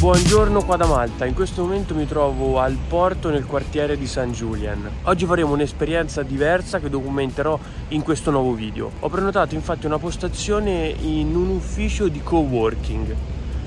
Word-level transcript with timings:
Buongiorno 0.00 0.64
qua 0.64 0.78
da 0.78 0.86
Malta, 0.86 1.26
in 1.26 1.34
questo 1.34 1.60
momento 1.60 1.94
mi 1.94 2.06
trovo 2.06 2.58
al 2.58 2.74
porto 2.88 3.28
nel 3.28 3.44
quartiere 3.44 3.98
di 3.98 4.06
San 4.06 4.32
Julian. 4.32 4.90
Oggi 5.02 5.26
faremo 5.26 5.52
un'esperienza 5.52 6.22
diversa 6.22 6.78
che 6.78 6.88
documenterò 6.88 7.58
in 7.88 8.00
questo 8.00 8.30
nuovo 8.30 8.54
video. 8.54 8.90
Ho 9.00 9.10
prenotato 9.10 9.54
infatti 9.54 9.84
una 9.84 9.98
postazione 9.98 10.86
in 10.88 11.36
un 11.36 11.50
ufficio 11.50 12.08
di 12.08 12.22
coworking. 12.22 13.14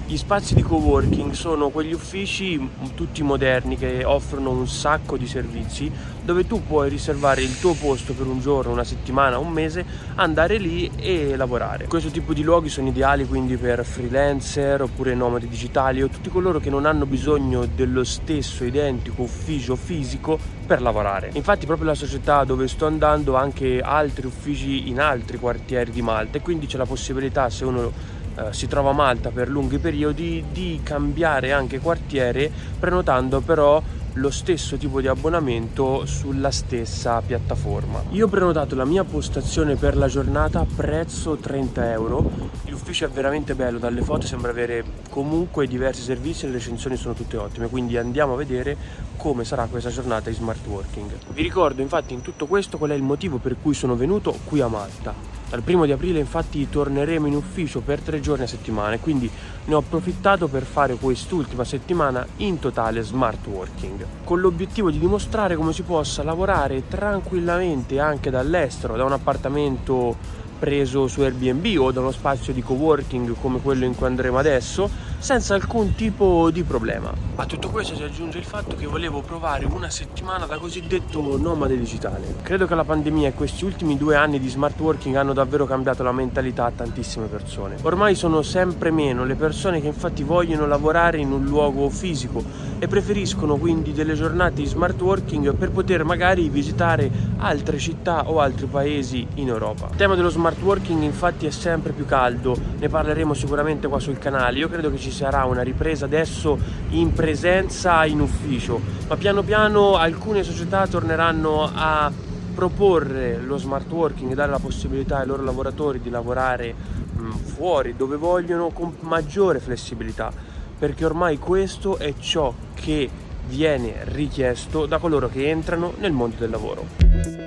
Gli 0.05 0.17
spazi 0.17 0.53
di 0.53 0.61
coworking 0.61 1.31
sono 1.31 1.69
quegli 1.69 1.93
uffici 1.93 2.69
tutti 2.93 3.23
moderni 3.23 3.77
che 3.77 4.03
offrono 4.03 4.51
un 4.51 4.67
sacco 4.67 5.15
di 5.15 5.25
servizi 5.25 5.89
dove 6.21 6.45
tu 6.45 6.61
puoi 6.61 6.89
riservare 6.89 7.41
il 7.41 7.57
tuo 7.57 7.73
posto 7.73 8.13
per 8.13 8.27
un 8.27 8.41
giorno, 8.41 8.73
una 8.73 8.83
settimana, 8.83 9.37
un 9.37 9.49
mese, 9.49 9.85
andare 10.15 10.57
lì 10.57 10.91
e 10.97 11.37
lavorare. 11.37 11.87
Questo 11.87 12.09
tipo 12.09 12.33
di 12.33 12.43
luoghi 12.43 12.67
sono 12.67 12.89
ideali 12.89 13.25
quindi 13.25 13.55
per 13.55 13.85
freelancer 13.85 14.81
oppure 14.81 15.15
nomadi 15.15 15.47
digitali 15.47 16.03
o 16.03 16.09
tutti 16.09 16.29
coloro 16.29 16.59
che 16.59 16.69
non 16.69 16.85
hanno 16.85 17.05
bisogno 17.05 17.65
dello 17.65 18.03
stesso 18.03 18.65
identico 18.65 19.21
ufficio 19.21 19.77
fisico 19.77 20.37
per 20.67 20.81
lavorare. 20.81 21.29
Infatti 21.33 21.65
proprio 21.65 21.87
la 21.87 21.95
società 21.95 22.43
dove 22.43 22.67
sto 22.67 22.85
andando 22.85 23.37
ha 23.37 23.41
anche 23.41 23.79
altri 23.79 24.27
uffici 24.27 24.89
in 24.89 24.99
altri 24.99 25.37
quartieri 25.37 25.91
di 25.91 26.01
Malta 26.01 26.37
e 26.37 26.41
quindi 26.41 26.67
c'è 26.67 26.77
la 26.77 26.85
possibilità 26.85 27.49
se 27.49 27.63
uno 27.63 28.21
eh, 28.37 28.53
si 28.53 28.67
trova 28.67 28.91
a 28.91 28.93
Malta 28.93 29.29
per 29.29 29.49
lunghi 29.49 29.77
periodi 29.77 30.43
di 30.51 30.79
cambiare 30.83 31.51
anche 31.51 31.79
quartiere 31.79 32.51
prenotando 32.79 33.41
però 33.41 33.81
lo 34.13 34.29
stesso 34.29 34.77
tipo 34.77 35.01
di 35.01 35.07
abbonamento 35.07 36.05
sulla 36.05 36.51
stessa 36.51 37.21
piattaforma. 37.21 38.03
Io 38.11 38.25
ho 38.25 38.29
prenotato 38.29 38.75
la 38.75 38.85
mia 38.85 39.03
postazione 39.03 39.75
per 39.75 39.97
la 39.97 40.07
giornata 40.07 40.65
prezzo 40.75 41.35
30 41.35 41.91
euro. 41.91 42.51
L'ufficio 42.67 43.05
è 43.05 43.09
veramente 43.09 43.55
bello, 43.55 43.79
dalle 43.79 44.01
foto 44.01 44.27
sembra 44.27 44.51
avere 44.51 44.83
comunque 45.09 45.67
diversi 45.67 46.01
servizi 46.01 46.45
e 46.45 46.49
le 46.49 46.55
recensioni 46.55 46.95
sono 46.95 47.13
tutte 47.13 47.37
ottime, 47.37 47.69
quindi 47.69 47.97
andiamo 47.97 48.33
a 48.33 48.37
vedere 48.37 48.77
come 49.17 49.45
sarà 49.45 49.65
questa 49.65 49.89
giornata 49.89 50.29
di 50.29 50.35
smart 50.35 50.65
working. 50.67 51.11
Vi 51.29 51.41
ricordo 51.41 51.81
infatti 51.81 52.13
in 52.13 52.21
tutto 52.21 52.45
questo 52.45 52.77
qual 52.77 52.91
è 52.91 52.95
il 52.95 53.03
motivo 53.03 53.37
per 53.37 53.55
cui 53.61 53.73
sono 53.73 53.95
venuto 53.95 54.37
qui 54.43 54.59
a 54.61 54.67
Malta. 54.67 55.32
Dal 55.53 55.61
primo 55.61 55.85
di 55.85 55.91
aprile 55.91 56.17
infatti 56.17 56.67
torneremo 56.67 57.27
in 57.27 57.35
ufficio 57.35 57.81
per 57.81 57.99
tre 57.99 58.19
giorni 58.19 58.45
a 58.45 58.47
settimana, 58.47 58.97
quindi 58.97 59.29
ne 59.65 59.73
ho 59.75 59.77
approfittato 59.77 60.47
per 60.47 60.63
fare 60.63 60.95
quest'ultima 60.95 61.63
settimana 61.63 62.25
in 62.37 62.57
totale 62.57 63.03
smart 63.03 63.45
working, 63.45 64.03
con 64.23 64.39
l'obiettivo 64.39 64.89
di 64.89 64.97
dimostrare 64.97 65.55
come 65.55 65.71
si 65.71 65.83
possa 65.83 66.23
lavorare 66.23 66.87
tranquillamente 66.87 67.99
anche 67.99 68.31
dall'estero, 68.31 68.95
da 68.95 69.03
un 69.03 69.11
appartamento 69.11 70.17
preso 70.57 71.07
su 71.07 71.21
Airbnb 71.21 71.79
o 71.79 71.91
da 71.91 71.99
uno 71.99 72.11
spazio 72.11 72.51
di 72.51 72.63
coworking 72.63 73.35
come 73.39 73.61
quello 73.61 73.85
in 73.85 73.93
cui 73.93 74.07
andremo 74.07 74.39
adesso 74.39 74.89
senza 75.23 75.53
alcun 75.53 75.95
tipo 75.95 76.51
di 76.51 76.63
problema. 76.63 77.13
A 77.35 77.45
tutto 77.45 77.69
questo 77.69 77.95
si 77.95 78.03
aggiunge 78.03 78.39
il 78.39 78.43
fatto 78.43 78.75
che 78.75 78.85
volevo 78.85 79.21
provare 79.21 79.63
una 79.63 79.89
settimana 79.89 80.45
da 80.45 80.57
cosiddetto 80.57 81.37
nomade 81.37 81.77
digitale. 81.77 82.35
Credo 82.41 82.67
che 82.67 82.75
la 82.75 82.83
pandemia 82.83 83.29
e 83.29 83.33
questi 83.33 83.63
ultimi 83.63 83.95
due 83.95 84.17
anni 84.17 84.37
di 84.37 84.49
smart 84.49 84.77
working 84.77 85.15
hanno 85.15 85.31
davvero 85.31 85.65
cambiato 85.65 86.03
la 86.03 86.11
mentalità 86.11 86.65
a 86.65 86.71
tantissime 86.71 87.27
persone. 87.27 87.77
Ormai 87.83 88.15
sono 88.15 88.41
sempre 88.41 88.91
meno 88.91 89.23
le 89.23 89.35
persone 89.35 89.79
che 89.79 89.87
infatti 89.87 90.23
vogliono 90.23 90.67
lavorare 90.67 91.19
in 91.19 91.31
un 91.31 91.45
luogo 91.45 91.89
fisico 91.89 92.43
e 92.77 92.87
preferiscono 92.89 93.55
quindi 93.55 93.93
delle 93.93 94.15
giornate 94.15 94.55
di 94.55 94.65
smart 94.65 94.99
working 94.99 95.55
per 95.55 95.71
poter 95.71 96.03
magari 96.03 96.49
visitare 96.49 97.09
altre 97.37 97.77
città 97.77 98.29
o 98.29 98.41
altri 98.41 98.65
paesi 98.65 99.25
in 99.35 99.47
Europa. 99.47 99.87
Il 99.89 99.95
tema 99.95 100.15
dello 100.15 100.29
smart 100.29 100.61
working 100.61 101.01
infatti 101.01 101.45
è 101.45 101.51
sempre 101.51 101.93
più 101.93 102.05
caldo, 102.05 102.57
ne 102.77 102.89
parleremo 102.89 103.33
sicuramente 103.33 103.87
qua 103.87 103.99
sul 103.99 104.19
canale. 104.19 104.57
Io 104.57 104.67
credo 104.67 104.91
che 104.91 104.97
ci 104.97 105.11
sarà 105.13 105.45
una 105.45 105.61
ripresa 105.61 106.05
adesso 106.05 106.57
in 106.89 107.13
presenza 107.13 108.03
in 108.05 108.19
ufficio, 108.19 108.81
ma 109.07 109.15
piano 109.15 109.43
piano 109.43 109.95
alcune 109.95 110.43
società 110.43 110.87
torneranno 110.87 111.69
a 111.73 112.11
proporre 112.53 113.39
lo 113.39 113.57
smart 113.57 113.89
working 113.91 114.33
dare 114.33 114.51
la 114.51 114.59
possibilità 114.59 115.19
ai 115.19 115.27
loro 115.27 115.43
lavoratori 115.43 116.01
di 116.01 116.09
lavorare 116.09 116.73
mh, 116.73 117.29
fuori 117.31 117.95
dove 117.95 118.17
vogliono 118.17 118.69
con 118.69 118.95
maggiore 119.01 119.59
flessibilità, 119.59 120.31
perché 120.77 121.05
ormai 121.05 121.37
questo 121.37 121.97
è 121.97 122.13
ciò 122.19 122.53
che 122.73 123.09
viene 123.47 124.01
richiesto 124.05 124.85
da 124.85 124.97
coloro 124.97 125.29
che 125.29 125.49
entrano 125.49 125.93
nel 125.99 126.11
mondo 126.11 126.35
del 126.37 126.49
lavoro. 126.49 127.42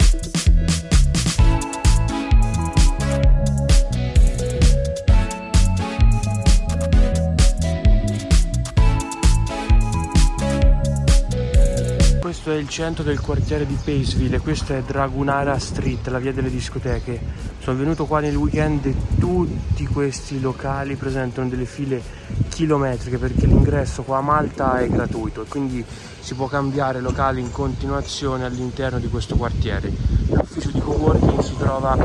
Questo 12.46 12.52
è 12.52 12.64
il 12.64 12.68
centro 12.68 13.02
del 13.02 13.20
quartiere 13.20 13.66
di 13.66 13.74
Paceville 13.74 14.36
e 14.36 14.38
questa 14.38 14.76
è 14.76 14.82
Dragunara 14.82 15.58
Street, 15.58 16.06
la 16.06 16.20
via 16.20 16.32
delle 16.32 16.48
discoteche. 16.48 17.20
Sono 17.58 17.76
venuto 17.76 18.06
qua 18.06 18.20
nel 18.20 18.36
weekend 18.36 18.86
e 18.86 18.94
tutti 19.18 19.84
questi 19.86 20.40
locali 20.40 20.94
presentano 20.94 21.48
delle 21.48 21.64
file 21.64 22.00
chilometriche 22.48 23.18
perché 23.18 23.46
l'ingresso 23.46 24.04
qua 24.04 24.18
a 24.18 24.20
Malta 24.20 24.78
è 24.78 24.88
gratuito 24.88 25.42
e 25.42 25.46
quindi 25.46 25.84
si 26.20 26.34
può 26.34 26.46
cambiare 26.46 27.00
locali 27.00 27.40
in 27.40 27.50
continuazione 27.50 28.44
all'interno 28.44 29.00
di 29.00 29.08
questo 29.08 29.34
quartiere. 29.34 29.90
L'ufficio 30.28 30.70
di 30.70 30.78
coworking 30.78 31.40
si 31.40 31.56
trova 31.56 31.98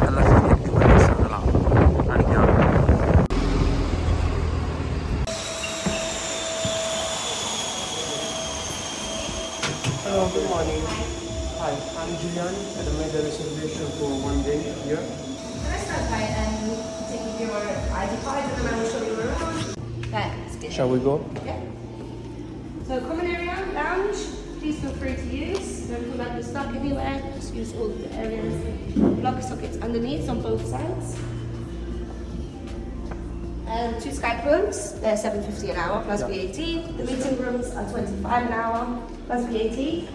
alla 0.00 0.22
fine 0.22 0.47
Shall 20.78 20.90
we 20.90 21.00
go? 21.00 21.28
Yeah. 21.44 21.60
So 22.86 23.00
common 23.00 23.26
area, 23.26 23.68
lounge, 23.74 24.16
please 24.60 24.78
feel 24.78 24.92
free 24.92 25.16
to 25.16 25.24
use. 25.24 25.88
Don't 25.88 26.04
feel 26.04 26.24
like 26.24 26.44
stuck 26.44 26.72
anywhere. 26.72 27.20
Just 27.34 27.52
use 27.52 27.74
all 27.74 27.88
the 27.88 28.14
areas. 28.14 28.54
Block 28.94 29.42
sockets 29.42 29.76
underneath 29.78 30.28
on 30.28 30.40
both 30.40 30.64
sides. 30.64 31.18
And 33.66 34.00
two 34.00 34.10
Skype 34.10 34.46
rooms, 34.46 34.92
they're 35.00 35.16
750 35.16 35.70
an 35.70 35.76
hour 35.78 36.04
plus 36.04 36.20
VAT. 36.20 36.96
The 36.96 37.04
meeting 37.04 37.38
rooms 37.40 37.74
are 37.74 37.90
25 37.90 38.46
an 38.46 38.52
hour 38.52 39.02
plus 39.26 39.46
VAT. 39.46 40.08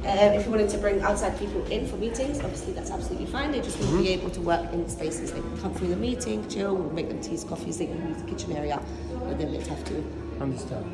Um, 0.00 0.32
if 0.32 0.46
you 0.46 0.50
wanted 0.50 0.70
to 0.70 0.78
bring 0.78 1.00
outside 1.02 1.38
people 1.38 1.64
in 1.66 1.86
for 1.86 1.96
meetings, 1.96 2.40
obviously 2.40 2.72
that's 2.72 2.90
absolutely 2.90 3.26
fine. 3.26 3.52
They 3.52 3.60
just 3.60 3.78
won't 3.78 3.92
mm-hmm. 3.92 4.02
be 4.02 4.08
able 4.08 4.30
to 4.30 4.40
work 4.40 4.72
in 4.72 4.88
spaces. 4.88 5.30
They 5.30 5.40
can 5.40 5.58
come 5.58 5.74
through 5.74 5.88
the 5.88 5.96
meeting, 5.96 6.48
chill, 6.48 6.74
we'll 6.74 6.90
make 6.90 7.08
them 7.08 7.20
teas, 7.20 7.44
coffees, 7.44 7.78
they 7.78 7.86
can 7.86 8.08
use 8.08 8.16
the 8.20 8.28
kitchen 8.28 8.56
area, 8.56 8.82
but 9.30 9.38
then 9.38 9.52
they'd 9.52 9.66
have 9.66 9.84
to. 9.84 10.04
Understand. 10.40 10.84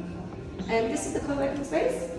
And 0.69 0.93
this 0.93 1.07
is 1.07 1.15
the 1.15 1.21
co-working 1.21 1.65
space. 1.65 2.11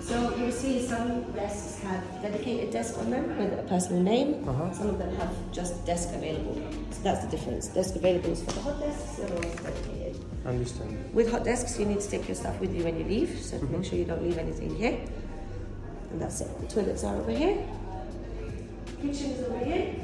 So 0.00 0.36
you'll 0.36 0.52
see 0.52 0.86
some 0.86 1.22
desks 1.32 1.80
have 1.82 2.04
dedicated 2.20 2.70
desk 2.70 2.98
on 2.98 3.10
them 3.10 3.36
with 3.38 3.58
a 3.58 3.62
personal 3.62 4.02
name. 4.02 4.46
Uh-huh. 4.46 4.72
Some 4.72 4.90
of 4.90 4.98
them 4.98 5.14
have 5.16 5.32
just 5.52 5.84
desk 5.86 6.10
available. 6.12 6.60
So 6.90 7.02
that's 7.02 7.24
the 7.24 7.30
difference. 7.30 7.68
Desk 7.68 7.96
available 7.96 8.30
is 8.30 8.42
for 8.42 8.52
the 8.52 8.60
hot 8.60 8.80
desks, 8.80 9.16
the 9.16 9.32
ones 9.32 9.54
dedicated. 9.62 10.24
Understand. 10.44 11.14
With 11.14 11.30
hot 11.30 11.44
desks, 11.44 11.78
you 11.78 11.86
need 11.86 12.00
to 12.00 12.08
take 12.08 12.28
your 12.28 12.36
stuff 12.36 12.60
with 12.60 12.74
you 12.74 12.84
when 12.84 12.98
you 12.98 13.04
leave, 13.04 13.40
so 13.40 13.58
make 13.62 13.84
sure 13.84 13.98
you 13.98 14.04
don't 14.04 14.22
leave 14.22 14.38
anything 14.38 14.76
here. 14.76 15.00
And 16.10 16.20
that's 16.20 16.40
it. 16.40 16.60
The 16.60 16.66
toilets 16.66 17.02
are 17.02 17.16
over 17.16 17.32
here. 17.32 17.66
Kitchen 19.00 19.30
is 19.30 19.42
over 19.42 19.64
here. 19.64 19.94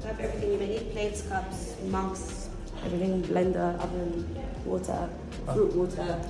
You 0.00 0.06
have 0.06 0.20
everything 0.20 0.52
you 0.52 0.58
may 0.58 0.68
need: 0.68 0.92
plates, 0.92 1.22
cups, 1.22 1.76
mugs, 1.86 2.41
everything, 2.84 3.22
blender, 3.22 3.78
oven, 3.80 4.36
water, 4.64 5.08
fruit 5.52 5.74
water. 5.74 6.20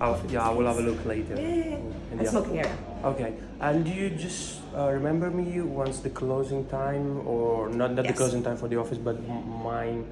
I'll, 0.00 0.20
yeah, 0.28 0.48
I 0.48 0.50
will 0.50 0.66
have 0.66 0.78
a 0.78 0.82
look 0.82 1.04
later. 1.04 1.34
Yeah, 1.34 1.48
yeah, 1.48 1.64
yeah. 1.64 2.12
And 2.12 2.28
smoking 2.28 2.58
area. 2.58 2.76
Okay, 3.04 3.34
and 3.60 3.84
do 3.84 3.90
you 3.90 4.10
just 4.10 4.60
uh, 4.76 4.90
remember 4.90 5.30
me 5.30 5.60
once 5.60 6.00
the 6.00 6.10
closing 6.10 6.66
time, 6.66 7.26
or 7.26 7.68
not, 7.68 7.92
not 7.92 8.06
the 8.06 8.12
closing 8.12 8.42
time 8.42 8.56
for 8.56 8.68
the 8.68 8.78
office, 8.78 8.98
but 8.98 9.16
mine, 9.26 10.06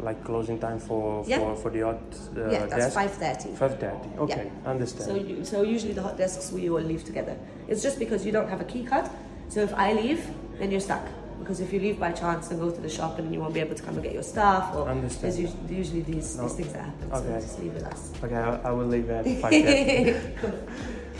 like 0.00 0.24
closing 0.24 0.58
time 0.58 0.78
for 0.78 1.22
for, 1.24 1.54
for 1.56 1.70
the 1.70 1.80
hot 1.80 2.00
uh, 2.36 2.50
yeah, 2.50 2.66
that's 2.66 2.76
desk? 2.76 2.94
five 2.94 3.12
thirty. 3.12 3.54
Five 3.56 3.78
thirty. 3.78 4.08
Okay, 4.18 4.50
understand. 4.64 5.04
So, 5.04 5.14
you, 5.16 5.44
so 5.44 5.62
usually 5.62 5.92
the 5.92 6.02
hot 6.02 6.16
desks 6.16 6.50
we 6.50 6.70
all 6.70 6.80
leave 6.80 7.04
together. 7.04 7.36
It's 7.68 7.82
just 7.82 7.98
because 7.98 8.24
you 8.24 8.32
don't 8.32 8.48
have 8.48 8.62
a 8.62 8.64
key 8.64 8.84
card. 8.84 9.10
So 9.48 9.60
if 9.60 9.74
I 9.74 9.92
leave, 9.92 10.26
then 10.58 10.70
you're 10.70 10.80
stuck. 10.80 11.06
Because 11.38 11.60
if 11.60 11.72
you 11.72 11.80
leave 11.80 11.98
by 12.00 12.12
chance 12.12 12.50
and 12.50 12.58
go 12.60 12.70
to 12.70 12.80
the 12.80 12.88
shop 12.88 13.18
and 13.18 13.32
you 13.32 13.40
won't 13.40 13.54
be 13.54 13.60
able 13.60 13.74
to 13.74 13.82
come 13.82 13.94
and 13.94 14.02
get 14.02 14.12
your 14.14 14.22
stuff, 14.22 14.74
or 14.74 14.88
Understand. 14.88 15.22
there's 15.24 15.38
usually, 15.40 15.74
usually 15.76 16.00
these, 16.02 16.36
No. 16.36 16.42
these 16.44 16.54
things 16.54 16.72
that 16.72 16.84
happen. 16.86 17.12
Okay. 17.12 17.40
So 17.40 17.40
just 17.40 17.58
leave 17.60 17.74
with 17.74 17.84
us. 17.84 18.12
okay, 18.24 18.34
I, 18.34 18.56
I 18.68 18.70
will 18.72 18.86
leave 18.86 19.06
five 19.42 19.52
thirty. 19.52 20.12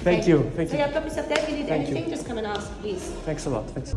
Thank 0.04 0.26
you. 0.28 0.50
Thank 0.56 0.70
So 0.70 0.74
you. 0.76 0.80
yeah, 0.80 0.92
got. 0.92 1.06
If 1.06 1.48
you 1.48 1.56
need 1.56 1.66
Thank 1.68 1.88
anything, 1.88 2.10
just 2.10 2.26
come 2.26 2.38
and 2.38 2.46
ask, 2.46 2.70
please. 2.80 3.02
Thanks 3.24 3.46
a 3.46 3.50
lot. 3.50 3.68
Thanks. 3.70 3.94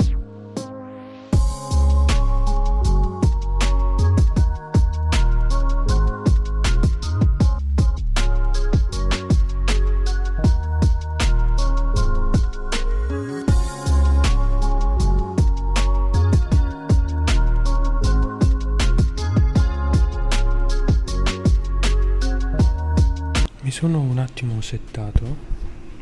Attimo 24.29 24.61
settato, 24.61 25.35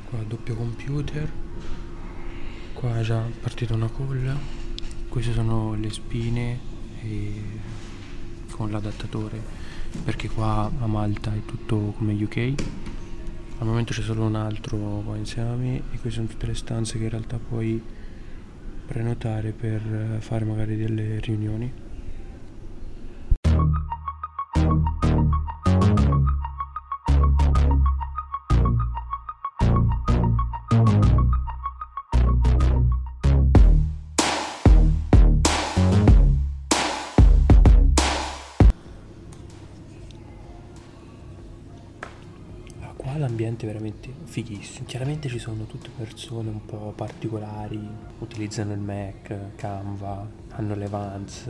qua 0.09 0.19
doppio 0.27 0.53
computer, 0.55 1.31
qua 2.73 2.99
è 2.99 3.01
già 3.01 3.23
partita 3.39 3.73
una 3.73 3.87
colla, 3.87 4.37
queste 5.07 5.31
sono 5.31 5.73
le 5.75 5.89
spine 5.89 6.59
con 8.51 8.69
l'adattatore 8.69 9.41
perché 10.03 10.27
qua 10.27 10.69
a 10.77 10.87
Malta 10.87 11.33
è 11.33 11.39
tutto 11.45 11.93
come 11.97 12.21
UK, 12.21 12.53
al 13.59 13.65
momento 13.65 13.93
c'è 13.93 14.01
solo 14.01 14.25
un 14.25 14.35
altro 14.35 14.77
qua 15.05 15.15
insieme 15.15 15.49
a 15.49 15.55
me 15.55 15.77
e 15.77 15.99
queste 15.99 16.19
sono 16.19 16.27
tutte 16.27 16.47
le 16.47 16.55
stanze 16.55 16.97
che 16.97 17.05
in 17.05 17.09
realtà 17.09 17.39
puoi 17.39 17.81
prenotare 18.85 19.51
per 19.51 20.17
fare 20.19 20.43
magari 20.43 20.75
delle 20.75 21.19
riunioni. 21.21 21.85
L'ambiente 43.17 43.65
è 43.65 43.67
veramente 43.67 44.09
fighissimo. 44.23 44.87
Chiaramente 44.87 45.29
ci 45.29 45.39
sono 45.39 45.65
tutte 45.65 45.89
persone 45.95 46.49
un 46.49 46.65
po' 46.65 46.93
particolari, 46.95 47.79
utilizzano 48.19 48.73
il 48.73 48.79
Mac, 48.79 49.55
Canva, 49.55 50.27
hanno 50.49 50.75
le 50.75 50.87
Vans. 50.87 51.49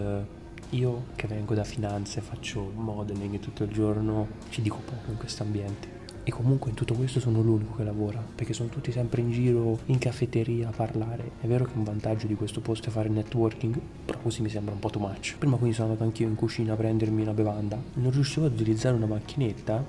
Io 0.72 1.06
che 1.16 1.28
vengo 1.28 1.54
da 1.54 1.64
finanze, 1.64 2.22
faccio 2.22 2.72
modeling 2.76 3.40
tutto 3.40 3.64
il 3.64 3.72
giorno, 3.72 4.28
ci 4.50 4.62
dico 4.62 4.82
poco 4.84 5.12
in 5.12 5.18
questo 5.18 5.44
ambiente. 5.44 5.96
E 6.24 6.32
comunque 6.32 6.72
in 6.72 6.76
tutto 6.76 6.94
questo 6.94 7.22
sono 7.22 7.42
l'unico 7.42 7.76
che 7.76 7.86
lavora, 7.86 8.22
perché 8.36 8.52
sono 8.52 8.68
tutti 8.68 8.92
sempre 8.92 9.22
in 9.22 9.32
giro 9.32 9.80
in 9.86 9.98
caffetteria 9.98 10.68
a 10.68 10.72
parlare. 10.72 11.32
È 11.40 11.48
vero 11.48 11.64
che 11.64 11.72
un 11.78 11.86
vantaggio 11.86 12.28
di 12.28 12.36
questo 12.36 12.60
posto 12.60 12.90
è 12.90 12.92
fare 12.92 13.08
networking, 13.08 13.80
però 14.04 14.20
così 14.20 14.42
mi 14.42 14.50
sembra 14.50 14.74
un 14.74 14.80
po' 14.80 14.90
too 14.90 15.00
much. 15.00 15.38
Prima 15.38 15.56
quindi 15.56 15.74
sono 15.74 15.88
andato 15.88 16.04
anch'io 16.04 16.28
in 16.28 16.36
cucina 16.36 16.74
a 16.74 16.76
prendermi 16.76 17.22
una 17.22 17.32
bevanda. 17.32 17.82
Non 17.94 18.12
riuscivo 18.12 18.46
ad 18.46 18.52
utilizzare 18.52 18.98
una 18.98 19.06
macchinetta 19.06 19.82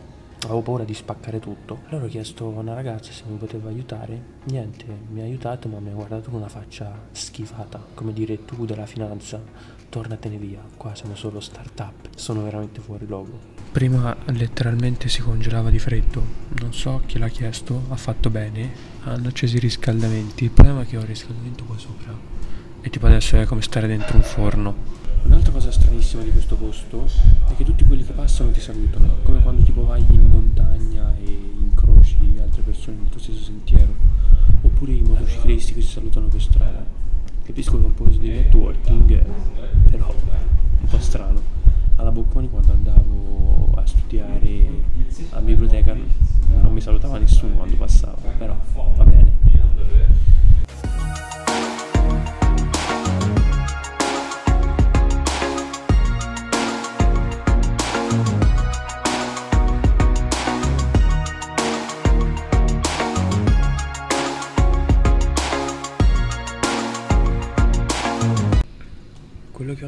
Avevo 0.45 0.63
paura 0.63 0.85
di 0.85 0.95
spaccare 0.95 1.41
tutto. 1.41 1.81
Allora 1.89 2.05
ho 2.05 2.09
chiesto 2.09 2.47
a 2.47 2.61
una 2.61 2.75
ragazza 2.75 3.11
se 3.13 3.25
mi 3.27 3.37
poteva 3.37 3.69
aiutare. 3.69 4.37
Niente, 4.45 4.87
mi 5.11 5.21
ha 5.21 5.25
aiutato, 5.25 5.69
ma 5.69 5.81
mi 5.81 5.91
ha 5.91 5.95
guardato 5.95 6.31
con 6.31 6.39
una 6.39 6.49
faccia 6.49 7.07
schifata. 7.11 7.85
Come 7.95 8.13
dire, 8.13 8.45
tu 8.45 8.65
della 8.65 8.87
finanza, 8.87 9.43
tornatene 9.89 10.37
via. 10.37 10.61
Qua 10.77 10.95
siamo 10.95 11.17
solo 11.17 11.41
start-up. 11.41 12.11
Sono 12.15 12.43
veramente 12.43 12.81
fuori 12.81 13.07
luogo. 13.07 13.57
Prima 13.73 14.17
letteralmente 14.27 15.09
si 15.09 15.21
congelava 15.21 15.71
di 15.71 15.79
freddo. 15.79 16.25
Non 16.61 16.73
so 16.73 17.03
chi 17.05 17.19
l'ha 17.19 17.29
chiesto, 17.29 17.83
ha 17.89 17.97
fatto 17.97 18.31
bene. 18.31 18.71
Hanno 19.05 19.29
acceso 19.29 19.57
i 19.57 19.61
riscaldamenti. 19.61 20.45
Il 20.45 20.51
problema 20.51 20.83
è 20.83 20.87
che 20.87 20.97
ho 20.97 21.01
il 21.01 21.07
riscaldamento 21.07 21.65
qua 21.65 21.77
sopra. 21.77 22.38
E 22.89 22.91
tipo 22.91 23.05
adesso 23.05 23.37
è 23.37 23.45
come 23.45 23.61
stare 23.61 23.87
dentro 23.87 24.17
un 24.17 24.23
forno. 24.23 24.75
Un'altra 25.25 25.53
cosa 25.53 25.71
stranissima 25.71 26.23
di 26.23 26.31
questo 26.31 26.57
posto 26.57 27.07
è 27.47 27.55
che 27.55 27.63
tutti 27.63 27.85
quelli 27.85 28.03
che 28.03 28.15
passano 28.15 28.51
ti 28.51 28.61
salutano, 28.61 29.19
come 29.25 29.43
quando 29.43 29.63
tipo 29.63 29.85
vai 29.85 30.03
in 30.09 30.23
montagna 30.23 30.48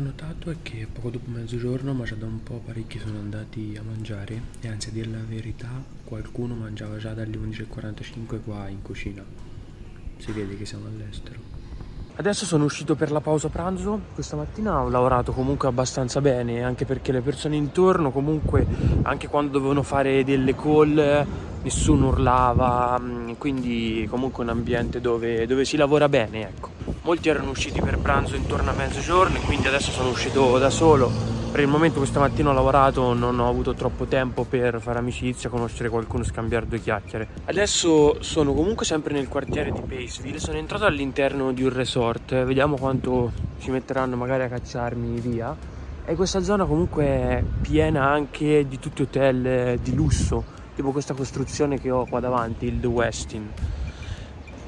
ho 0.01 0.03
notato 0.03 0.51
è 0.51 0.57
che 0.63 0.89
poco 0.91 1.11
dopo 1.11 1.31
mezzogiorno, 1.31 1.93
ma 1.93 2.05
già 2.05 2.15
da 2.15 2.25
un 2.25 2.43
po' 2.43 2.63
parecchi 2.65 2.99
sono 2.99 3.19
andati 3.19 3.77
a 3.79 3.83
mangiare 3.83 4.41
e 4.61 4.69
anzi 4.69 4.89
a 4.89 4.93
dire 4.93 5.11
la 5.11 5.19
verità 5.29 5.69
qualcuno 6.05 6.55
mangiava 6.55 6.97
già 6.97 7.13
dalle 7.13 7.37
11.45 7.37 8.41
qua 8.43 8.67
in 8.69 8.81
cucina. 8.81 9.23
Si 10.17 10.33
vede 10.33 10.57
che 10.57 10.65
siamo 10.65 10.87
all'estero. 10.87 11.39
Adesso 12.17 12.47
sono 12.47 12.65
uscito 12.65 12.95
per 12.95 13.11
la 13.13 13.21
pausa 13.21 13.49
pranzo, 13.49 14.01
questa 14.15 14.37
mattina 14.37 14.83
ho 14.83 14.89
lavorato 14.89 15.33
comunque 15.33 15.69
abbastanza 15.69 16.23
bene, 16.23 16.63
anche 16.63 16.87
perché 16.87 17.13
le 17.13 17.21
persone 17.21 17.57
intorno 17.57 18.11
comunque, 18.11 18.67
anche 19.03 19.29
quando 19.29 19.53
dovevano 19.53 19.83
fare 19.83 20.25
delle 20.25 20.55
call, 20.55 21.27
nessuno 21.63 22.09
urlava, 22.09 22.99
mm, 22.99 23.33
quindi 23.39 24.07
comunque 24.09 24.45
un 24.45 24.51
ambiente 24.51 25.01
dove, 25.01 25.47
dove 25.47 25.65
si 25.67 25.77
lavora 25.77 26.09
bene, 26.09 26.49
ecco. 26.49 26.80
Molti 27.03 27.31
erano 27.31 27.51
usciti 27.51 27.81
per 27.81 27.97
pranzo 27.99 28.37
intorno 28.37 28.71
a 28.71 28.75
mezzogiorno 28.75 29.39
e 29.39 29.41
quindi 29.41 29.67
adesso 29.67 29.91
sono 29.91 30.11
uscito 30.11 30.59
da 30.59 30.69
solo. 30.69 31.11
Per 31.51 31.59
il 31.59 31.67
momento 31.67 31.97
questa 31.99 32.21
mattina 32.21 32.51
ho 32.51 32.53
lavorato, 32.53 33.15
non 33.15 33.41
ho 33.41 33.49
avuto 33.49 33.73
troppo 33.73 34.05
tempo 34.05 34.45
per 34.45 34.83
fare 34.83 34.99
amicizia, 34.99 35.49
conoscere 35.49 35.89
qualcuno, 35.89 36.25
scambiare 36.25 36.67
due 36.67 36.79
chiacchiere. 36.79 37.29
Adesso 37.47 38.23
sono 38.23 38.53
comunque 38.53 38.85
sempre 38.85 39.15
nel 39.15 39.29
quartiere 39.29 39.73
di 39.73 39.81
Paceville, 39.81 40.39
sono 40.39 40.59
entrato 40.59 40.85
all'interno 40.85 41.53
di 41.53 41.63
un 41.63 41.73
resort, 41.73 42.45
vediamo 42.45 42.77
quanto 42.77 43.33
ci 43.61 43.71
metteranno 43.71 44.17
magari 44.17 44.43
a 44.43 44.49
cacciarmi 44.49 45.21
via. 45.21 45.57
E 46.05 46.15
questa 46.15 46.43
zona 46.43 46.67
comunque 46.67 47.05
è 47.05 47.43
piena 47.63 48.11
anche 48.11 48.69
di 48.69 48.79
tutti 48.79 49.01
hotel 49.01 49.47
eh, 49.47 49.79
di 49.83 49.95
lusso, 49.95 50.45
tipo 50.75 50.93
questa 50.93 51.15
costruzione 51.15 51.81
che 51.81 51.91
ho 51.91 52.05
qua 52.05 52.21
davanti, 52.21 52.67
il 52.67 52.79
The 52.79 52.87
Westin. 52.87 53.53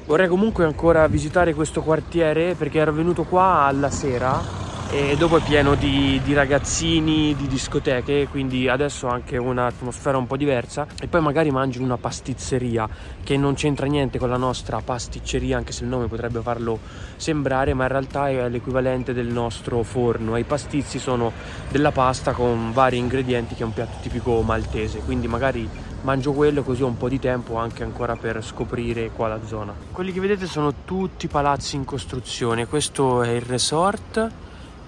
Vorrei 0.05 0.27
comunque 0.27 0.65
ancora 0.65 1.07
visitare 1.07 1.53
questo 1.53 1.81
quartiere 1.81 2.55
perché 2.55 2.79
ero 2.79 2.91
venuto 2.91 3.23
qua 3.23 3.63
alla 3.63 3.89
sera 3.89 4.61
e 4.91 5.15
dopo 5.15 5.37
è 5.37 5.41
pieno 5.41 5.75
di, 5.75 6.21
di, 6.23 6.33
ragazzini, 6.33 7.33
di 7.35 7.47
discoteche, 7.47 8.27
quindi 8.29 8.67
adesso 8.67 9.07
anche 9.07 9.37
un'atmosfera 9.37 10.17
un 10.17 10.27
po' 10.27 10.37
diversa. 10.37 10.85
E 11.01 11.07
poi 11.07 11.21
magari 11.21 11.49
mangi 11.51 11.79
in 11.79 11.85
una 11.85 11.97
pasticceria 11.97 12.87
che 13.23 13.37
non 13.37 13.55
c'entra 13.55 13.87
niente 13.87 14.19
con 14.19 14.29
la 14.29 14.37
nostra 14.37 14.81
pasticceria, 14.81 15.57
anche 15.57 15.71
se 15.71 15.83
il 15.83 15.89
nome 15.89 16.07
potrebbe 16.07 16.41
farlo 16.41 16.77
sembrare, 17.15 17.73
ma 17.73 17.83
in 17.83 17.89
realtà 17.89 18.29
è 18.29 18.49
l'equivalente 18.49 19.13
del 19.13 19.27
nostro 19.27 19.81
forno. 19.83 20.37
I 20.37 20.43
pasticci 20.43 20.99
sono 20.99 21.31
della 21.71 21.91
pasta 21.91 22.33
con 22.33 22.71
vari 22.71 22.97
ingredienti 22.97 23.55
che 23.55 23.63
è 23.63 23.65
un 23.65 23.73
piatto 23.73 23.97
tipico 24.01 24.41
maltese, 24.41 24.99
quindi 24.99 25.27
magari 25.27 25.67
mangio 26.03 26.33
quello 26.33 26.63
così 26.63 26.83
ho 26.83 26.87
un 26.87 26.97
po' 26.97 27.09
di 27.09 27.19
tempo 27.19 27.57
anche 27.57 27.83
ancora 27.83 28.15
per 28.15 28.43
scoprire 28.43 29.09
qua 29.09 29.27
la 29.27 29.43
zona. 29.45 29.73
Quelli 29.91 30.11
che 30.11 30.19
vedete 30.19 30.45
sono 30.45 30.73
tutti 30.85 31.27
palazzi 31.27 31.75
in 31.75 31.85
costruzione, 31.85 32.67
questo 32.67 33.23
è 33.23 33.29
il 33.29 33.41
resort 33.41 34.29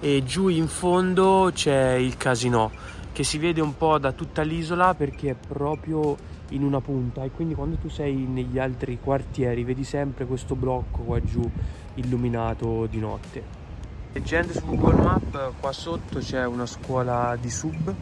e 0.00 0.22
giù 0.24 0.48
in 0.48 0.68
fondo 0.68 1.50
c'è 1.52 1.92
il 1.94 2.16
casino 2.16 2.70
che 3.12 3.24
si 3.24 3.38
vede 3.38 3.62
un 3.62 3.76
po' 3.76 3.98
da 3.98 4.12
tutta 4.12 4.42
l'isola 4.42 4.92
perché 4.94 5.30
è 5.30 5.34
proprio 5.34 6.16
in 6.50 6.62
una 6.62 6.80
punta 6.80 7.24
e 7.24 7.30
quindi 7.30 7.54
quando 7.54 7.76
tu 7.76 7.88
sei 7.88 8.14
negli 8.14 8.58
altri 8.58 8.98
quartieri 9.02 9.64
vedi 9.64 9.84
sempre 9.84 10.26
questo 10.26 10.54
blocco 10.54 10.98
qua 10.98 11.22
giù 11.22 11.50
illuminato 11.94 12.86
di 12.86 12.98
notte. 12.98 13.64
Leggendo 14.12 14.52
su 14.52 14.64
Google 14.64 15.02
Map 15.02 15.52
qua 15.60 15.72
sotto 15.72 16.18
c'è 16.18 16.44
una 16.46 16.66
scuola 16.66 17.36
di 17.40 17.50
sub, 17.50 17.94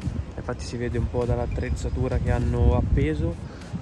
infatti 0.44 0.64
si 0.64 0.76
vede 0.76 0.98
un 0.98 1.08
po' 1.08 1.24
dall'attrezzatura 1.24 2.18
che 2.18 2.30
hanno 2.30 2.76
appeso 2.76 3.34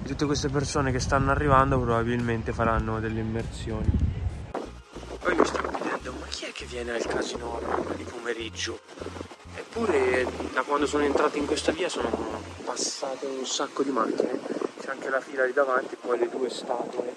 tutte 0.05 0.27
queste 0.27 0.49
persone 0.49 0.93
che 0.93 1.01
stanno 1.01 1.31
arrivando 1.31 1.81
probabilmente 1.81 2.53
faranno 2.53 3.01
delle 3.01 3.21
immersioni 3.21 4.13
che 6.63 6.69
viene 6.69 6.93
al 6.93 7.05
casino 7.05 7.61
di 7.97 8.05
pomeriggio. 8.05 8.79
Eppure 9.57 10.27
da 10.53 10.63
quando 10.63 10.87
sono 10.87 11.03
entrato 11.03 11.37
in 11.39 11.47
questa 11.47 11.73
via 11.73 11.89
sono 11.89 12.09
passate 12.65 13.27
un 13.27 13.45
sacco 13.45 13.83
di 13.83 13.91
macchine. 13.91 14.39
C'è 14.81 14.91
anche 14.91 15.09
la 15.09 15.21
fila 15.21 15.45
lì 15.45 15.53
davanti 15.53 15.95
e 15.95 15.99
poi 16.01 16.19
le 16.19 16.29
due 16.29 16.49
statue 16.51 17.17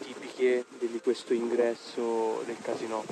tipiche 0.00 0.64
di 0.78 1.00
questo 1.02 1.34
ingresso 1.34 2.42
del 2.46 2.56
casino. 2.62 3.04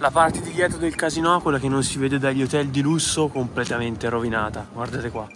La 0.00 0.12
parte 0.12 0.40
di 0.40 0.52
dietro 0.52 0.78
del 0.78 0.94
casino, 0.94 1.40
quella 1.40 1.58
che 1.58 1.68
non 1.68 1.82
si 1.82 1.98
vede 1.98 2.20
dagli 2.20 2.42
hotel 2.42 2.68
di 2.68 2.82
lusso, 2.82 3.26
completamente 3.26 4.08
rovinata. 4.08 4.64
Guardate 4.72 5.10
qua. 5.10 5.26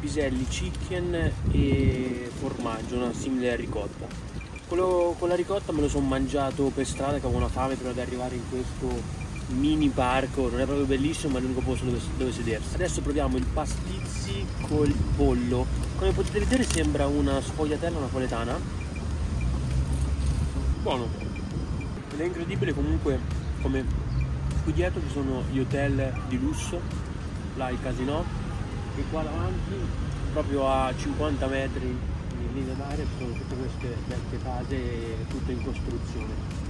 Piselli, 0.00 0.46
chicken 0.46 1.32
e 1.52 2.30
formaggio, 2.38 2.96
una 2.96 3.12
simile 3.12 3.54
ricotta. 3.56 4.06
Quello 4.66 5.14
con 5.18 5.28
la 5.28 5.34
ricotta 5.34 5.72
me 5.72 5.80
lo 5.80 5.88
sono 5.88 6.06
mangiato 6.06 6.70
per 6.74 6.86
strada 6.86 7.18
che 7.18 7.26
avevo 7.26 7.36
una 7.36 7.48
fame 7.48 7.74
prima 7.74 7.92
di 7.92 8.00
arrivare 8.00 8.36
in 8.36 8.48
questo 8.48 9.28
mini 9.48 9.88
parco, 9.88 10.48
non 10.48 10.60
è 10.60 10.64
proprio 10.64 10.86
bellissimo 10.86 11.32
ma 11.32 11.38
è 11.38 11.42
l'unico 11.42 11.60
posto 11.60 11.84
dove, 11.84 11.98
dove 12.16 12.32
sedersi. 12.32 12.74
Adesso 12.74 13.00
proviamo 13.00 13.36
il 13.36 13.44
pasticci 13.44 14.46
col 14.68 14.94
pollo. 15.16 15.66
Come 15.96 16.12
potete 16.12 16.38
vedere 16.38 16.62
sembra 16.62 17.06
una 17.06 17.40
sfogliatella 17.40 17.98
napoletana. 17.98 18.58
Buono. 20.82 21.08
Ed 22.12 22.20
è 22.20 22.24
incredibile 22.24 22.72
comunque 22.72 23.18
come 23.60 23.84
qui 24.62 24.72
dietro 24.72 25.00
ci 25.00 25.10
sono 25.12 25.42
gli 25.50 25.58
hotel 25.58 26.12
di 26.28 26.38
lusso, 26.38 26.80
là 27.56 27.70
il 27.70 27.78
casino 27.82 28.39
e 28.96 29.04
qua 29.10 29.22
davanti 29.22 29.74
proprio 30.32 30.68
a 30.68 30.92
50 30.96 31.46
metri 31.46 31.86
in 31.86 32.54
linea 32.54 32.74
d'aria 32.74 33.04
sono 33.18 33.32
tutte 33.32 33.54
queste 33.54 33.96
vecchie 34.06 34.42
case 34.42 35.26
tutte 35.28 35.52
in 35.52 35.62
costruzione 35.62 36.68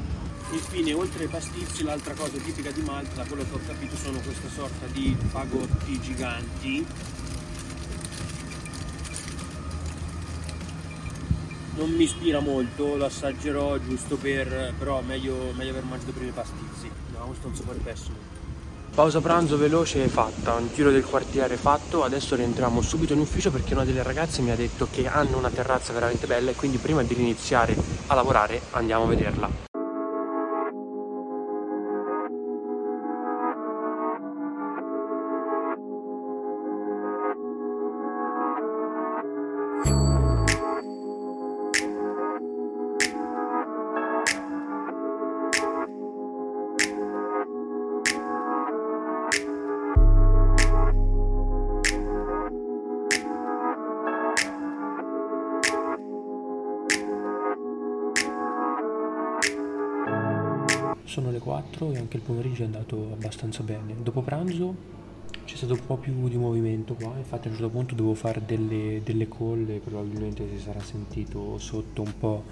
infine 0.52 0.92
oltre 0.92 1.24
ai 1.24 1.28
pasticci 1.28 1.84
l'altra 1.84 2.14
cosa 2.14 2.38
tipica 2.38 2.70
di 2.70 2.82
Malta 2.82 3.22
da 3.22 3.28
quello 3.28 3.44
che 3.44 3.54
ho 3.54 3.60
capito 3.66 3.96
sono 3.96 4.18
questa 4.18 4.48
sorta 4.48 4.86
di 4.86 5.16
fagotti 5.28 6.00
giganti 6.00 6.86
non 11.80 11.90
mi 11.92 12.02
ispira 12.02 12.40
molto, 12.40 12.96
lo 12.96 13.06
assaggerò 13.06 13.78
giusto 13.78 14.16
per, 14.16 14.74
però 14.78 15.00
meglio, 15.00 15.52
meglio 15.56 15.70
aver 15.70 15.84
mangiato 15.84 16.12
prima 16.12 16.28
i 16.28 16.34
pasticci. 16.34 16.90
No, 17.12 17.24
questo 17.24 17.48
un 17.48 17.54
sapore 17.54 17.78
pessimo. 17.78 18.39
Pausa 19.00 19.22
pranzo 19.22 19.56
veloce 19.56 20.06
fatta, 20.08 20.52
un 20.52 20.68
giro 20.74 20.90
del 20.90 21.02
quartiere 21.02 21.56
fatto, 21.56 22.04
adesso 22.04 22.36
rientriamo 22.36 22.82
subito 22.82 23.14
in 23.14 23.20
ufficio 23.20 23.50
perché 23.50 23.72
una 23.72 23.86
delle 23.86 24.02
ragazze 24.02 24.42
mi 24.42 24.50
ha 24.50 24.56
detto 24.56 24.88
che 24.90 25.08
hanno 25.08 25.38
una 25.38 25.48
terrazza 25.48 25.94
veramente 25.94 26.26
bella 26.26 26.50
e 26.50 26.54
quindi 26.54 26.76
prima 26.76 27.02
di 27.02 27.14
iniziare 27.18 27.74
a 28.08 28.14
lavorare 28.14 28.60
andiamo 28.72 29.04
a 29.04 29.06
vederla. 29.06 29.59
4 61.60 61.92
e 61.92 61.98
anche 61.98 62.16
il 62.16 62.22
pomeriggio 62.22 62.62
è 62.62 62.66
andato 62.66 63.10
abbastanza 63.12 63.62
bene. 63.62 63.94
Dopo 64.02 64.22
pranzo 64.22 64.98
c'è 65.44 65.56
stato 65.56 65.74
un 65.74 65.84
po' 65.84 65.96
più 65.96 66.28
di 66.28 66.36
movimento 66.36 66.94
qua, 66.94 67.14
infatti 67.16 67.48
a 67.48 67.50
un 67.50 67.56
certo 67.56 67.70
punto 67.70 67.94
dovevo 67.94 68.14
fare 68.14 68.42
delle, 68.46 69.00
delle 69.04 69.28
call 69.28 69.68
e 69.68 69.78
probabilmente 69.78 70.48
si 70.48 70.58
sarà 70.58 70.80
sentito 70.80 71.58
sotto 71.58 72.02
un 72.02 72.18
po' 72.18 72.44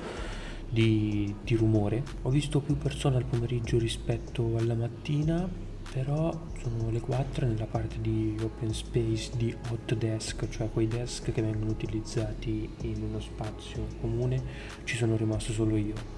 di, 0.68 1.34
di 1.42 1.54
rumore. 1.54 2.02
Ho 2.22 2.30
visto 2.30 2.60
più 2.60 2.76
persone 2.76 3.16
al 3.16 3.24
pomeriggio 3.24 3.78
rispetto 3.78 4.56
alla 4.58 4.74
mattina, 4.74 5.48
però 5.90 6.30
sono 6.60 6.90
le 6.90 7.00
4 7.00 7.46
nella 7.46 7.66
parte 7.66 8.00
di 8.00 8.36
open 8.42 8.74
space 8.74 9.30
di 9.36 9.54
hot 9.70 9.94
desk, 9.94 10.48
cioè 10.50 10.68
quei 10.70 10.86
desk 10.86 11.32
che 11.32 11.40
vengono 11.40 11.70
utilizzati 11.70 12.68
in 12.82 13.02
uno 13.02 13.20
spazio 13.20 13.86
comune, 14.00 14.42
ci 14.84 14.96
sono 14.96 15.16
rimasto 15.16 15.52
solo 15.52 15.76
io 15.76 16.17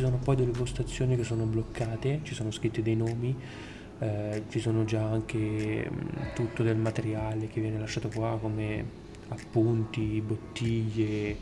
sono 0.00 0.18
poi 0.18 0.36
delle 0.36 0.52
postazioni 0.52 1.16
che 1.16 1.24
sono 1.24 1.44
bloccate, 1.44 2.20
ci 2.22 2.34
sono 2.34 2.50
scritti 2.50 2.82
dei 2.82 2.96
nomi, 2.96 3.36
eh, 3.98 4.44
ci 4.48 4.60
sono 4.60 4.84
già 4.84 5.02
anche 5.02 5.88
mm, 5.90 6.34
tutto 6.34 6.62
del 6.62 6.76
materiale 6.76 7.48
che 7.48 7.60
viene 7.60 7.78
lasciato 7.78 8.08
qua 8.08 8.38
come 8.40 8.84
appunti, 9.28 10.22
bottiglie, 10.24 11.36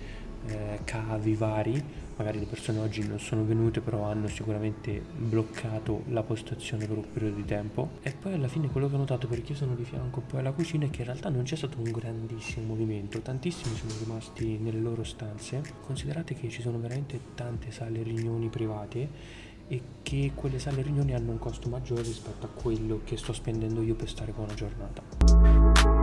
eh, 0.46 0.80
cavi 0.84 1.34
vari 1.34 2.06
magari 2.18 2.40
le 2.40 2.46
persone 2.46 2.80
oggi 2.80 3.06
non 3.06 3.20
sono 3.20 3.44
venute 3.44 3.80
però 3.80 4.02
hanno 4.02 4.26
sicuramente 4.26 5.02
bloccato 5.16 6.02
la 6.08 6.22
postazione 6.22 6.86
per 6.86 6.96
un 6.96 7.10
periodo 7.10 7.36
di 7.36 7.44
tempo. 7.44 7.90
E 8.02 8.12
poi 8.12 8.34
alla 8.34 8.48
fine 8.48 8.68
quello 8.68 8.88
che 8.88 8.96
ho 8.96 8.98
notato 8.98 9.28
perché 9.28 9.52
io 9.52 9.58
sono 9.58 9.74
di 9.74 9.84
fianco 9.84 10.20
poi 10.20 10.40
alla 10.40 10.52
cucina 10.52 10.86
è 10.86 10.90
che 10.90 11.00
in 11.00 11.06
realtà 11.06 11.28
non 11.28 11.44
c'è 11.44 11.56
stato 11.56 11.78
un 11.78 11.90
grandissimo 11.90 12.66
movimento. 12.66 13.20
Tantissimi 13.20 13.76
sono 13.76 13.92
rimasti 13.98 14.58
nelle 14.58 14.80
loro 14.80 15.04
stanze. 15.04 15.62
Considerate 15.80 16.34
che 16.34 16.48
ci 16.48 16.60
sono 16.60 16.78
veramente 16.78 17.20
tante 17.34 17.70
sale 17.70 18.02
riunioni 18.02 18.48
private 18.48 19.08
e 19.68 19.82
che 20.02 20.32
quelle 20.34 20.58
sale 20.58 20.82
riunioni 20.82 21.14
hanno 21.14 21.30
un 21.30 21.38
costo 21.38 21.68
maggiore 21.68 22.02
rispetto 22.02 22.46
a 22.46 22.48
quello 22.48 23.00
che 23.04 23.16
sto 23.16 23.32
spendendo 23.32 23.82
io 23.82 23.94
per 23.94 24.08
stare 24.08 24.32
qua 24.32 24.44
una 24.44 24.54
giornata 24.54 25.97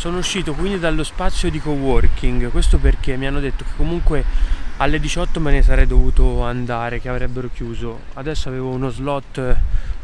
Sono 0.00 0.16
uscito 0.16 0.54
quindi 0.54 0.78
dallo 0.78 1.04
spazio 1.04 1.50
di 1.50 1.60
coworking, 1.60 2.50
questo 2.50 2.78
perché 2.78 3.18
mi 3.18 3.26
hanno 3.26 3.38
detto 3.38 3.64
che 3.64 3.72
comunque 3.76 4.24
alle 4.78 4.98
18 4.98 5.40
me 5.40 5.52
ne 5.52 5.60
sarei 5.60 5.86
dovuto 5.86 6.42
andare, 6.42 7.02
che 7.02 7.10
avrebbero 7.10 7.50
chiuso. 7.52 7.98
Adesso 8.14 8.48
avevo 8.48 8.70
uno 8.70 8.88
slot 8.88 9.56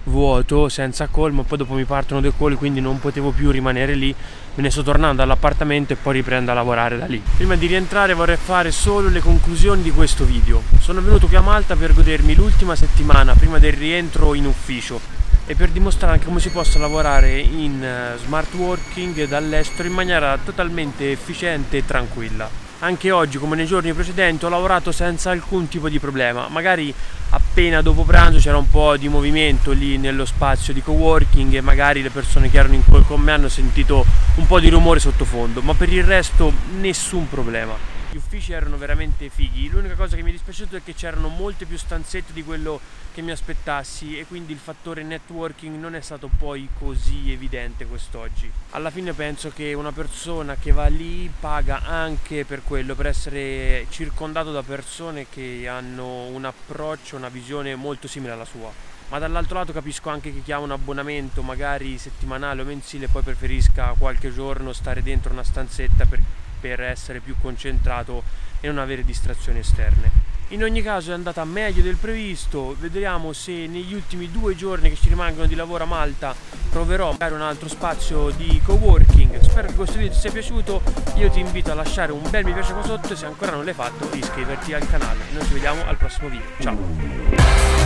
vuoto, 0.05 0.69
senza 0.69 1.09
call, 1.11 1.33
ma 1.33 1.45
poi 1.45 1.57
dopo 1.57 1.73
mi 1.73 1.87
partono 1.87 2.21
due 2.21 2.35
call, 2.37 2.57
quindi 2.57 2.83
non 2.83 3.01
potevo 3.01 3.31
più 3.31 3.51
rimanere 3.51 3.95
lì. 3.95 4.15
Me 4.57 4.63
ne 4.63 4.71
sto 4.71 4.83
tornando 4.83 5.23
all'appartamento 5.23 5.95
e 5.95 5.97
poi 5.97 6.13
riprendo 6.13 6.51
a 6.51 6.55
lavorare 6.55 6.99
da 6.99 7.07
lì. 7.07 7.23
Prima 7.35 7.57
di 7.57 7.67
rientrare 7.67 8.13
vorrei 8.13 8.37
fare 8.37 8.73
solo 8.73 9.09
le 9.09 9.21
conclusioni 9.21 9.81
di 9.81 9.93
questo 9.93 10.27
video. 10.27 10.63
Sono 10.79 11.01
venuto 11.01 11.27
qui 11.27 11.37
a 11.37 11.41
Malta 11.41 11.75
per 11.75 11.95
godermi 11.95 12.35
l'ultima 12.35 12.77
settimana 12.77 13.35
prima 13.35 13.59
del 13.59 13.73
rientro 13.73 14.35
in 14.35 14.45
ufficio 14.45 15.16
e 15.47 15.55
per 15.55 15.71
dimostrare 15.71 16.15
anche 16.15 16.27
come 16.27 16.41
si 16.41 16.51
possa 16.51 16.79
lavorare 16.79 17.39
in 17.39 17.83
eh, 17.83 18.19
smart 18.19 18.53
working 18.55 19.27
dall'estero 19.27 19.89
in 19.89 19.95
maniera 19.95 20.37
totalmente 20.45 21.13
efficiente 21.13 21.79
e 21.79 21.85
tranquilla. 21.85 22.51
Anche 22.81 23.11
oggi, 23.11 23.39
come 23.39 23.57
nei 23.57 23.65
giorni 23.65 23.93
precedenti, 23.95 24.45
ho 24.45 24.49
lavorato 24.51 24.93
senza 24.93 25.31
alcun 25.31 25.67
tipo 25.67 25.89
di 25.89 25.99
problema. 25.99 26.49
Magari 26.49 26.93
appena 27.31 27.81
dopo 27.81 28.03
pranzo 28.03 28.39
c'era 28.39 28.59
un 28.59 28.69
po' 28.69 28.97
di 28.97 29.09
movimento 29.09 29.73
lì 29.73 29.97
nello 29.97 30.27
spazio 30.27 30.75
di 30.75 30.83
coworking 30.83 31.55
e 31.55 31.61
magari 31.63 32.03
le 32.03 32.11
persone 32.11 32.51
che 32.51 32.59
erano 32.59 32.75
in 32.75 32.85
call 32.85 33.07
con 33.07 33.21
me 33.21 33.33
hanno 33.33 33.49
sentito 33.49 34.05
un 34.35 34.47
po' 34.47 34.61
di 34.61 34.69
rumore 34.69 35.01
sottofondo, 35.01 35.63
ma 35.63 35.75
per 35.75 35.91
il 35.91 36.05
resto 36.05 36.53
nessun 36.79 37.29
problema 37.29 37.96
gli 38.17 38.19
uffici 38.19 38.53
erano 38.53 38.79
veramente 38.79 39.29
fighi. 39.29 39.69
L'unica 39.69 39.95
cosa 39.95 40.17
che 40.17 40.23
mi 40.23 40.31
è 40.31 40.33
dispiaciuto 40.33 40.77
è 40.77 40.83
che 40.83 40.95
c'erano 40.95 41.29
molte 41.29 41.67
più 41.67 41.77
stanzette 41.77 42.33
di 42.33 42.43
quello 42.43 42.81
che 43.13 43.21
mi 43.21 43.31
aspettassi 43.31 44.19
e 44.19 44.25
quindi 44.25 44.53
il 44.53 44.59
fattore 44.59 45.03
networking 45.03 45.79
non 45.79 45.95
è 45.95 46.01
stato 46.01 46.31
poi 46.39 46.67
così 46.79 47.31
evidente 47.31 47.85
quest'oggi. 47.85 48.51
Alla 48.71 48.91
fine 48.91 49.13
penso 49.13 49.51
che 49.51 49.75
una 49.75 49.93
persona 49.93 50.57
che 50.57 50.73
va 50.73 50.87
lì 50.87 51.31
paga 51.39 51.83
anche 51.83 52.47
per 52.47 52.63
quello, 52.63 52.95
per 52.95 53.07
essere 53.07 53.87
circondato 53.91 54.51
da 54.51 54.63
persone 54.63 55.27
che 55.29 55.69
hanno 55.69 56.25
un 56.25 56.47
approccio, 56.47 57.17
una 57.17 57.29
visione 57.29 57.75
molto 57.75 58.09
simile 58.09 58.33
alla 58.33 58.47
sua 58.47 58.95
ma 59.09 59.21
dall'altro 59.21 59.59
lato 59.59 59.73
capisco 59.73 60.11
anche 60.11 60.35
che 60.35 60.43
chi 60.43 60.51
ha 60.51 60.59
un 60.59 60.73
abbonamento 60.73 61.41
magari 61.43 61.97
settimanale 61.97 62.63
o 62.63 62.65
mensile 62.65 63.07
poi 63.07 63.23
preferisca 63.23 63.95
qualche 63.97 64.35
giorno 64.35 64.73
stare 64.73 65.01
dentro 65.01 65.31
una 65.31 65.45
stanzetta 65.45 66.07
per 66.07 66.21
per 66.59 66.81
essere 66.81 67.21
più 67.21 67.35
concentrato 67.41 68.23
e 68.61 68.67
non 68.67 68.79
avere 68.79 69.05
distrazioni 69.05 69.61
esterne. 69.61 70.35
In 70.51 70.63
ogni 70.63 70.81
caso 70.81 71.11
è 71.11 71.15
andata 71.15 71.45
meglio 71.45 71.83
del 71.83 71.97
previsto, 71.97 72.77
vedremo 72.79 73.33
se 73.33 73.67
negli 73.67 73.93
ultimi 73.93 74.31
due 74.31 74.55
giorni 74.55 74.89
che 74.91 74.95
ci 74.95 75.09
rimangono 75.09 75.47
di 75.47 75.57
lavoro 75.57 75.83
a 75.83 75.87
Malta 75.89 76.35
proverò 76.71 77.11
magari 77.11 77.35
un 77.35 77.41
altro 77.41 77.69
spazio 77.69 78.31
di 78.31 78.61
coworking. 78.65 79.41
Spero 79.41 79.67
che 79.67 79.75
questo 79.75 79.97
video 79.97 80.13
ti 80.13 80.21
sia 80.21 80.31
piaciuto, 80.31 80.83
io 81.17 81.31
ti 81.31 81.41
invito 81.41 81.73
a 81.73 81.75
lasciare 81.75 82.13
un 82.13 82.23
bel 82.31 82.45
mi 82.45 82.53
piace 82.53 82.75
qua 82.75 82.85
sotto 82.85 83.13
e 83.13 83.17
se 83.17 83.27
ancora 83.27 83.51
non 83.51 83.65
l'hai 83.65 83.75
fatto 83.75 84.09
iscriverti 84.15 84.73
al 84.73 84.87
canale. 84.89 85.19
Noi 85.33 85.45
ci 85.47 85.53
vediamo 85.55 85.85
al 85.85 85.97
prossimo 85.97 86.29
video, 86.29 86.47
ciao! 86.61 87.86